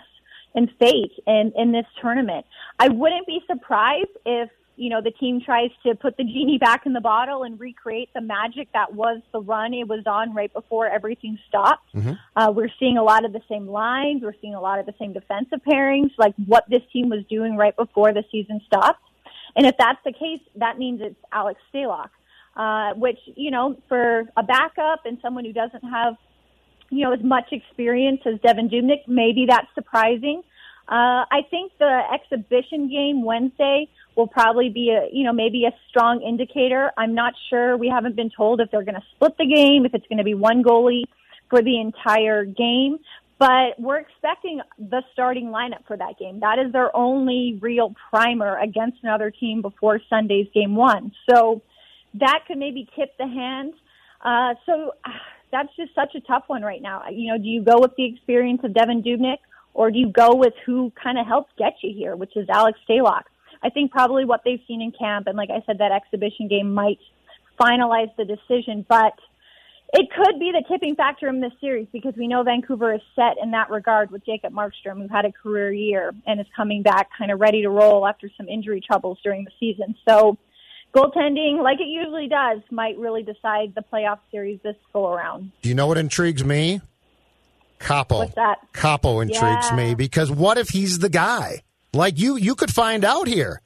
[0.54, 2.46] and fate in in this tournament.
[2.80, 6.86] I wouldn't be surprised if you know, the team tries to put the genie back
[6.86, 10.54] in the bottle and recreate the magic that was the run it was on right
[10.54, 11.94] before everything stopped.
[11.94, 12.14] Mm-hmm.
[12.36, 14.22] Uh, we're seeing a lot of the same lines.
[14.24, 17.58] We're seeing a lot of the same defensive pairings, like what this team was doing
[17.58, 19.02] right before the season stopped.
[19.56, 22.10] And if that's the case, that means it's Alex Stalock,
[22.56, 26.16] uh, which, you know, for a backup and someone who doesn't have,
[26.92, 30.44] you know, as much experience as Devan Dubnyk, maybe that's surprising.
[30.90, 35.72] Uh, I think the exhibition game Wednesday will probably be a, you know, maybe a
[35.90, 36.92] strong indicator.
[36.98, 37.76] I'm not sure.
[37.76, 40.24] We haven't been told if they're going to split the game, if it's going to
[40.24, 41.04] be one goalie
[41.50, 43.00] for the entire game,
[43.40, 46.40] but we're expecting the starting lineup for that game.
[46.40, 51.12] That is their only real primer against another team before Sunday's game one.
[51.30, 51.62] So
[52.16, 53.74] that could maybe tip the hand.
[54.22, 54.94] Uh, so
[55.52, 57.04] that's just such a tough one right now.
[57.12, 59.38] You know, do you go with the experience of Devan Dubnyk
[59.78, 62.80] or do you go with who kind of helped get you here, which is Alex
[62.90, 63.24] Stalock?
[63.62, 66.74] I think probably what they've seen in camp and like I said, that exhibition game
[66.74, 66.98] might
[67.62, 69.14] finalize the decision, but
[69.94, 73.36] it could be the tipping factor in this series because we know Vancouver is set
[73.42, 77.10] in that regard with Jacob Markstrom, who had a career year and is coming back
[77.16, 79.96] kind of ready to roll after some injury troubles during the season.
[80.10, 80.38] So
[80.96, 85.52] goaltending, like it usually does, might really decide the playoff series this go around.
[85.62, 86.82] Do you know what intrigues me?
[87.80, 88.20] Kaapo.
[88.20, 88.60] What's that?
[88.74, 89.76] Kaapo intrigues Yeah.
[89.76, 91.62] me because what if he's the guy?
[91.94, 93.62] Like you, you could find out here.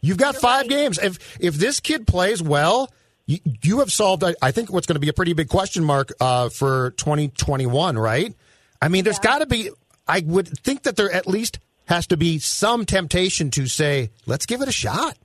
[0.00, 0.98] You've got five games.
[0.98, 2.90] If if this kid plays well,
[3.26, 4.24] you, you have solved.
[4.24, 7.96] I, I think what's going to be a pretty big question mark uh, for 2021,
[7.96, 8.34] right?
[8.80, 9.70] I mean, there's got to be.
[10.08, 14.44] I would think that there at least has to be some temptation to say, let's
[14.44, 15.16] give it a shot.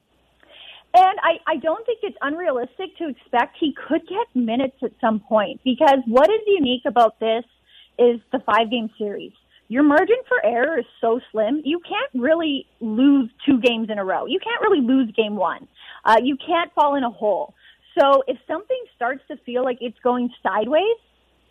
[0.93, 5.19] And I, I don't think it's unrealistic to expect he could get minutes at some
[5.19, 7.43] point because what is unique about this
[7.99, 9.33] is the five game series.
[9.69, 11.61] Your margin for error is so slim.
[11.65, 14.25] You can't really lose two games in a row.
[14.25, 15.67] You can't really lose game one.
[16.05, 17.53] Uh, you can't fall in a hole.
[17.99, 20.97] So if something starts to feel like it's going sideways,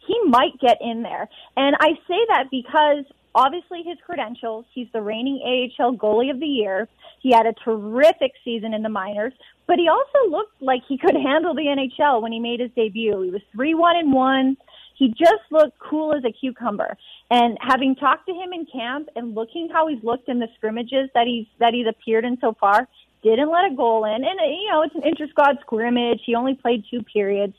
[0.06, 1.28] he might get in there.
[1.56, 3.04] And I say that because
[3.34, 6.88] obviously his credentials, he's the reigning AHL goalie of the year.
[7.20, 9.32] He had a terrific season in the minors,
[9.66, 13.20] but he also looked like he could handle the NHL when he made his debut.
[13.22, 14.56] He was 3-1 and 1.
[14.96, 16.96] He just looked cool as a cucumber.
[17.30, 21.10] And having talked to him in camp and looking how he's looked in the scrimmages
[21.14, 22.88] that he's that he's appeared in so far,
[23.22, 24.24] didn't let a goal in.
[24.24, 26.20] And uh, you know, it's an inter squad scrimmage.
[26.24, 27.54] He only played two periods,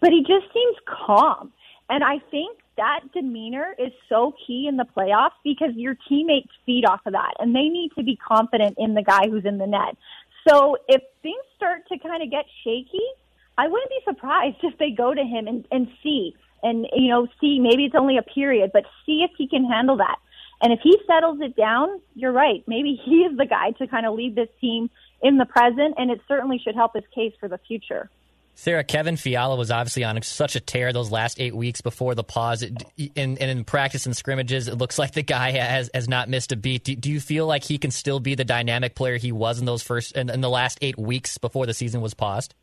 [0.00, 1.52] but he just seems calm.
[1.88, 6.84] And I think that demeanor is so key in the playoffs because your teammates feed
[6.84, 9.66] off of that and they need to be confident in the guy who's in the
[9.66, 9.96] net.
[10.48, 13.04] So if things start to kind of get shaky,
[13.58, 17.26] I wouldn't be surprised if they go to him and, and see and, you know,
[17.40, 20.16] see maybe it's only a period, but see if he can handle that.
[20.62, 22.62] And if he settles it down, you're right.
[22.66, 24.90] Maybe he is the guy to kind of lead this team
[25.22, 28.10] in the present, and it certainly should help his case for the future.
[28.54, 32.22] Sarah, Kevin Fiala was obviously on such a tear those last eight weeks before the
[32.22, 32.62] pause.
[32.62, 36.56] And in practice and scrimmages, it looks like the guy has, has not missed a
[36.56, 36.84] beat.
[36.84, 39.64] Do, do you feel like he can still be the dynamic player he was in
[39.64, 42.54] those first in, in the last eight weeks before the season was paused?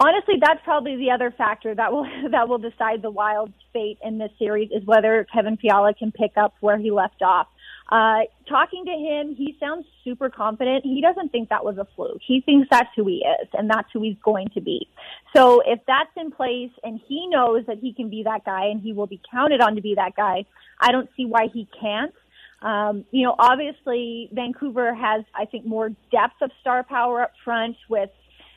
[0.00, 4.18] Honestly, that's probably the other factor that will that will decide the Wild's fate in
[4.18, 7.46] this series is whether Kevin Fiala can pick up where he left off.
[7.90, 10.84] Uh, talking to him, he sounds super confident.
[10.84, 12.20] He doesn't think that was a fluke.
[12.24, 14.88] He thinks that's who he is and that's who he's going to be.
[15.34, 18.80] So if that's in place and he knows that he can be that guy and
[18.80, 20.44] he will be counted on to be that guy,
[20.78, 22.14] I don't see why he can't.
[22.62, 27.76] Um, you know, obviously Vancouver has, I think, more depth of star power up front
[27.88, 28.10] with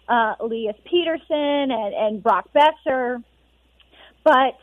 [0.07, 3.23] uh, Elias Pettersson and, and Brock Boeser.
[4.23, 4.57] But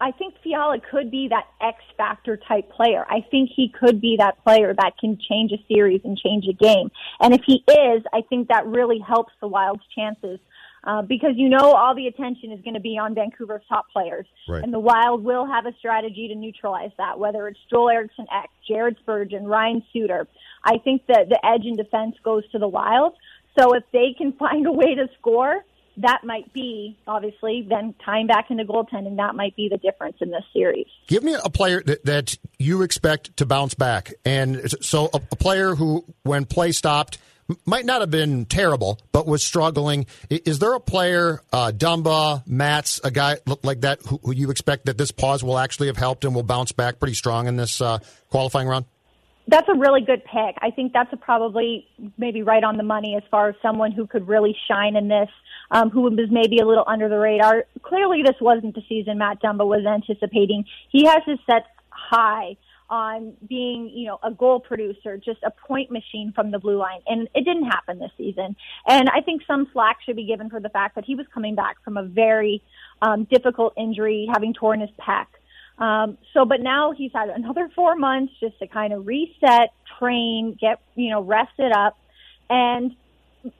[0.00, 3.04] I think Fiala could be that X factor type player.
[3.08, 6.52] I think he could be that player that can change a series and change a
[6.52, 6.90] game.
[7.20, 10.38] And if he is, I think that really helps the Wild's chances.
[10.84, 14.26] Uh, because you know all the attention is going to be on Vancouver's top players,
[14.48, 14.62] Right.
[14.62, 17.18] and the Wild will have a strategy to neutralize that.
[17.18, 20.28] Whether it's Joel Eriksson X, Jared Spurgeon, Ryan Suter,
[20.62, 23.14] I think that the edge in defense goes to the Wild.
[23.58, 25.64] So if they can find a way to score,
[25.98, 29.16] that might be obviously then tying back into goaltending.
[29.16, 30.86] That might be the difference in this series.
[31.08, 34.14] Give me a player that, that you expect to bounce back.
[34.24, 37.18] And so a, a player who, when play stopped,
[37.64, 40.06] might not have been terrible, but was struggling.
[40.28, 44.86] Is there a player, uh, Dumba, Mats, a guy like that, who, who you expect
[44.86, 47.80] that this pause will actually have helped and will bounce back pretty strong in this
[47.80, 48.84] uh, qualifying round?
[49.48, 50.56] That's a really good pick.
[50.60, 54.28] I think that's probably maybe right on the money as far as someone who could
[54.28, 55.30] really shine in this,
[55.70, 57.64] um, who was maybe a little under the radar.
[57.82, 60.64] Clearly, this wasn't the season Matt Dumba was anticipating.
[60.90, 62.56] He has his sets high
[62.90, 67.00] on being, you know, a goal producer, just a point machine from the blue line.
[67.06, 68.56] And it didn't happen this season.
[68.86, 71.54] And I think some slack should be given for the fact that he was coming
[71.54, 72.62] back from a very
[73.02, 75.26] um, difficult injury, having torn his pec.
[75.78, 80.56] Um, so, but now he's had another four months just to kind of reset, train,
[80.60, 81.96] get, you know, rested up.
[82.50, 82.96] And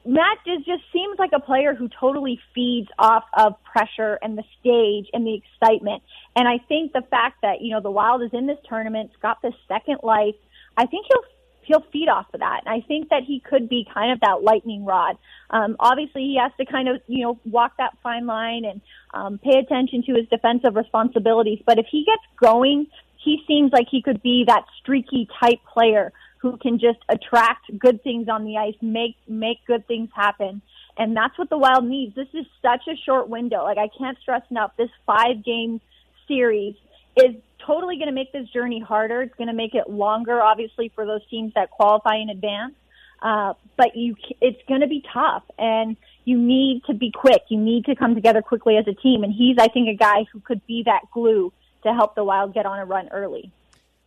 [0.05, 4.43] Matt just, just seems like a player who totally feeds off of pressure and the
[4.59, 6.03] stage and the excitement.
[6.35, 9.21] And I think the fact that, you know, the Wild is in this tournament, it's
[9.21, 10.35] got this second life,
[10.75, 11.23] I think he'll
[11.69, 12.61] he'll feed off of that.
[12.65, 15.17] And I think that he could be kind of that lightning rod.
[15.51, 18.81] Um, obviously, he has to kind of you know walk that fine line and
[19.13, 21.59] um, pay attention to his defensive responsibilities.
[21.65, 22.87] But if he gets going,
[23.23, 28.03] he seems like he could be that streaky type player who can just attract good
[28.03, 30.61] things on the ice, make make good things happen.
[30.97, 32.15] And that's what the Wild needs.
[32.15, 33.63] This is such a short window.
[33.63, 35.79] Like I can't stress enough, this five game
[36.27, 36.75] series
[37.19, 39.21] is totally going to make this journey harder.
[39.21, 42.73] It's going to make it longer, obviously, for those teams that qualify in advance.
[43.21, 47.43] Uh, but you, it's going to be tough, and you need to be quick.
[47.49, 49.23] You need to come together quickly as a team.
[49.23, 51.51] And he's, I think, a guy who could be that glue
[51.83, 53.51] to help the Wild get on a run early.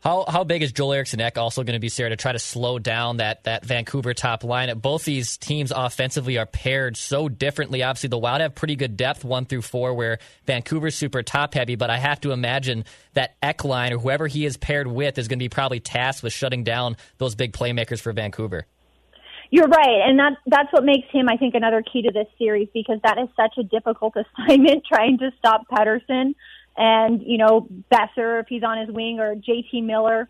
[0.03, 2.39] How how big is Joel Eriksson Ek also going to be, Sarah, to try to
[2.41, 4.77] slow down that that Vancouver top line?
[4.81, 7.85] Both these teams offensively are paired so differently.
[7.85, 11.77] Obviously, the Wild have pretty good depth, one through four, where Vancouver's super top heavy.
[11.77, 12.85] But I have to imagine
[13.15, 16.25] that Ek line or whoever he is paired with is going to be probably tasked
[16.25, 18.67] with shutting down those big playmakers for Vancouver.
[19.51, 22.67] You're right, and that that's what makes him, I think, another key to this series
[22.75, 26.35] because that is such a difficult assignment trying to stop Pettersson
[26.77, 30.29] and you know Boeser if he's on his wing or JT Miller.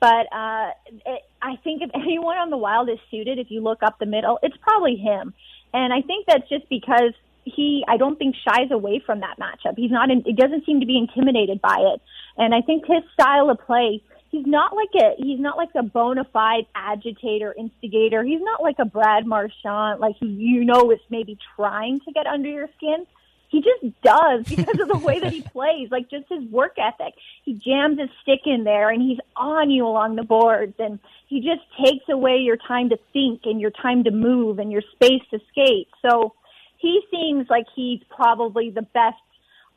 [0.00, 0.70] But uh,
[1.06, 4.06] it, I think if anyone on the Wild is suited, if you look up the
[4.06, 5.34] middle, it's probably him.
[5.72, 7.12] And I think that's just because
[7.44, 9.74] he, I don't think shies away from that matchup.
[9.76, 12.02] He's not, in, it doesn't seem to be intimidated by it.
[12.36, 15.82] And I think his style of play, he's not like a, he's not like a
[15.82, 18.24] bona fide agitator, instigator.
[18.24, 22.26] He's not like a Brad Marchand, like who you know is maybe trying to get
[22.26, 23.06] under your skin
[23.48, 27.14] he just does because of the way that he plays, like just his work ethic.
[27.44, 31.40] He jams his stick in there and he's on you along the boards and he
[31.40, 35.22] just takes away your time to think and your time to move and your space
[35.30, 35.88] to skate.
[36.02, 36.34] So
[36.78, 39.16] he seems like he's probably the best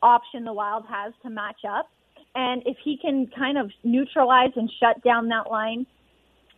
[0.02, 1.88] option the Wild has to match up.
[2.34, 5.86] And if he can kind of neutralize and shut down that line,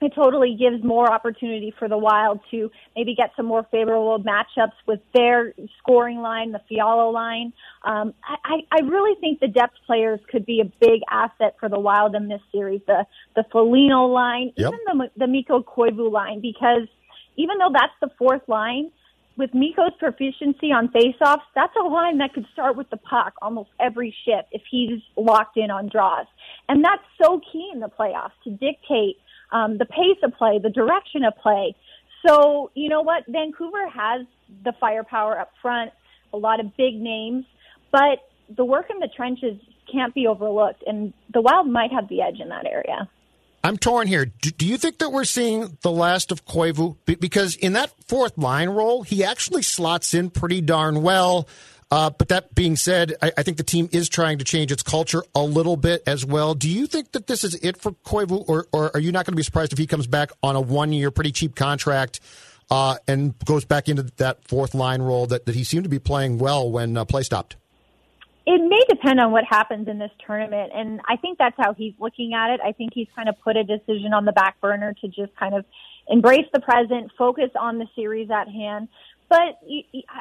[0.02, 4.72] it totally gives more opportunity for the Wild to maybe get some more favorable matchups
[4.86, 7.52] with their scoring line, the Fiala line.
[7.84, 11.78] Um, I, I really think the depth players could be a big asset for the
[11.78, 12.80] Wild in this series.
[12.86, 14.72] The the Foligno line, yep.
[14.72, 16.88] even the the Mikko Koivu line, because
[17.36, 18.90] even though that's the fourth line,
[19.36, 23.70] with Mikko's proficiency on faceoffs, that's a line that could start with the puck almost
[23.80, 26.26] every shift if he's locked in on draws.
[26.68, 29.16] And that's so key in the playoffs to dictate
[29.52, 31.76] um, the pace of play, the direction of play.
[32.26, 33.24] So, you know what?
[33.28, 34.26] Vancouver has
[34.64, 35.92] the firepower up front,
[36.32, 37.44] a lot of big names,
[37.90, 38.18] but
[38.56, 39.60] the work in the trenches
[39.90, 43.08] can't be overlooked, and the Wild might have the edge in that area.
[43.64, 44.26] I'm torn here.
[44.26, 46.96] Do, do, you think that we're seeing the last of Koivu?
[47.04, 51.46] Because in that fourth line role, he actually slots in pretty darn well.
[51.92, 54.82] Uh, but that being said, I, I, think the team is trying to change its
[54.82, 56.54] culture a little bit as well.
[56.54, 59.34] Do you think that this is it for Koivu, or, or are you not going
[59.34, 62.20] to be surprised if he comes back on a one-year, pretty cheap contract
[62.70, 65.98] uh, and goes back into that fourth line role that, that he seemed to be
[65.98, 67.56] playing well when uh, play stopped?
[68.46, 71.92] It may depend on what happens in this tournament, and I think that's how he's
[72.00, 72.60] looking at it.
[72.64, 75.54] I think he's kind of put a decision on the back burner to just kind
[75.54, 75.66] of
[76.08, 78.88] embrace the present, focus on the series at hand
[79.32, 79.56] but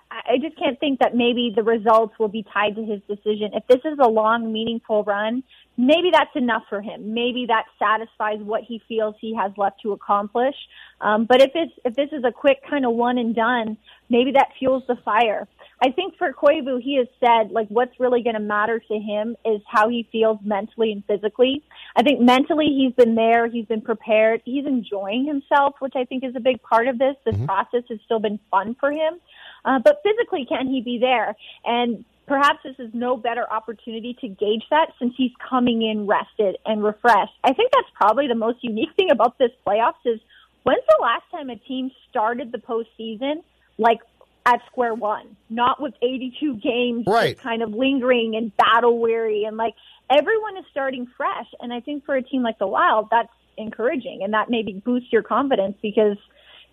[0.10, 3.52] I just can't think that maybe the results will be tied to his decision.
[3.54, 5.44] If this is a long, meaningful run,
[5.78, 7.14] maybe that's enough for him.
[7.14, 10.56] Maybe that satisfies what he feels he has left to accomplish.
[11.00, 13.78] Um, but if it's if this is a quick kind of one and done,
[14.10, 15.48] maybe that fuels the fire.
[15.84, 19.36] I think for Koivu, he has said like what's really going to matter to him
[19.46, 21.64] is how he feels mentally and physically.
[21.96, 26.24] I think mentally he's been there, he's been prepared, he's enjoying himself, which I think
[26.24, 27.16] is a big part of this.
[27.26, 27.46] This mm-hmm.
[27.46, 29.20] process has still been fun for him,
[29.66, 31.36] uh, but physically, can he be there?
[31.66, 36.58] And perhaps this is no better opportunity to gauge that since he's coming in rested
[36.66, 37.34] and refreshed.
[37.44, 40.20] I think that's probably the most unique thing about this playoffs is
[40.64, 43.44] when's the last time a team started the postseason
[43.78, 44.00] like
[44.46, 47.38] at square one, not with 82 games right.
[47.38, 49.76] kind of lingering and battle weary and like
[50.10, 51.48] everyone is starting fresh.
[51.60, 55.12] And I think for a team like the Wild, that's encouraging and that maybe boosts
[55.12, 56.18] your confidence because,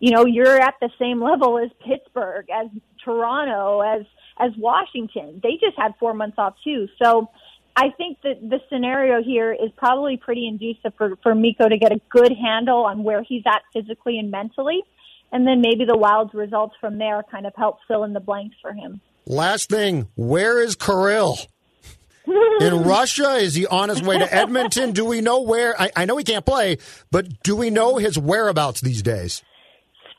[0.00, 2.68] you know, you're at the same level as Pittsburgh, as
[3.04, 4.06] Toronto, as,
[4.38, 5.40] as Washington.
[5.42, 6.88] They just had four months off too.
[7.02, 7.28] So
[7.76, 11.92] I think that the scenario here is probably pretty inducive for, for Mikko to get
[11.92, 14.82] a good handle on where he's at physically and mentally
[15.32, 18.56] and then maybe the Wild's results from there kind of help fill in the blanks
[18.62, 19.00] for him.
[19.26, 21.38] Last thing, where is Kirill?
[22.60, 23.34] in Russia?
[23.34, 24.92] Is he on his way to Edmonton?
[24.92, 25.80] Do we know where?
[25.80, 26.78] I, I, know he can't play,
[27.10, 29.42] but do we know his whereabouts these days?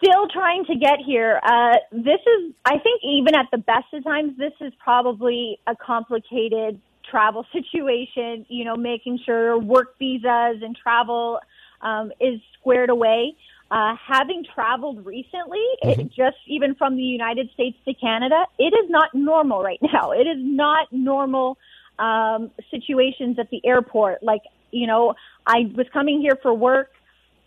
[0.02, 1.42] Still trying to get here.
[1.44, 5.76] Uh, this is, I think, even at the best of times, this is probably a
[5.76, 6.80] complicated
[7.10, 8.46] travel situation.
[8.48, 11.40] You know, making sure work visas and travel
[11.82, 13.36] um, is squared away.
[13.72, 18.90] Uh, having traveled recently, it, just even from the United States to Canada, it is
[18.90, 20.12] not normal right now.
[20.12, 21.58] It is not normal
[22.00, 24.24] um, situations at the airport.
[24.24, 24.42] Like,
[24.72, 25.14] you know,
[25.46, 26.92] I was coming here for work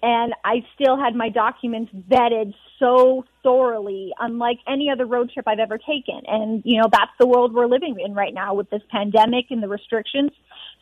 [0.03, 5.61] and I still had my documents vetted so thoroughly, unlike any other road trip I've
[5.61, 6.20] ever taken.
[6.26, 9.62] And, you know, that's the world we're living in right now with this pandemic and
[9.62, 10.32] the restrictions.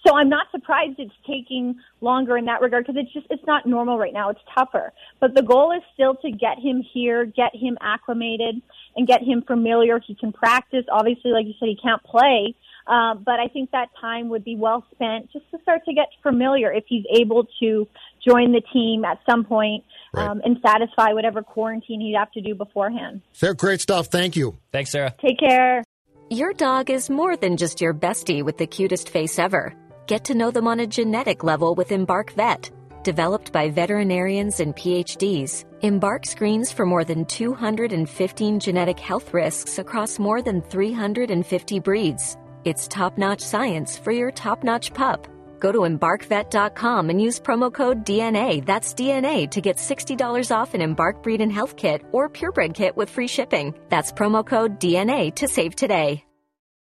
[0.07, 3.67] So I'm not surprised it's taking longer in that regard because it's just, it's not
[3.67, 4.31] normal right now.
[4.31, 4.95] It's tougher.
[5.21, 8.63] But the goal is still to get him here, get him acclimated
[8.97, 10.01] and get him familiar.
[10.01, 10.87] He can practice.
[10.91, 12.55] Obviously, like you said, he can't play.
[12.87, 16.07] Um, but I think that time would be well spent just to start to get
[16.23, 17.87] familiar if he's able to
[18.27, 20.29] join the team at some point, Right.
[20.29, 23.23] um, and satisfy whatever quarantine he'd have to do beforehand.
[23.33, 24.07] Sarah, great stuff.
[24.09, 24.59] Thank you.
[24.73, 25.15] Thanks, Sarah.
[25.25, 25.85] Take care.
[26.31, 29.75] Your dog is more than just your bestie with the cutest face ever.
[30.07, 32.71] Get to know them on a genetic level with Embark Vet.
[33.03, 40.19] Developed by veterinarians and PhDs, Embark screens for more than 215 genetic health risks across
[40.19, 42.37] more than 350 breeds.
[42.65, 45.27] It's top notch science for your top notch pup.
[45.61, 50.81] Go to embarkvet.com and use promo code DNA, that's DNA, to get $60 off an
[50.81, 53.75] Embark Breed and Health Kit or Purebred Kit with free shipping.
[53.91, 56.25] That's promo code DNA to save today.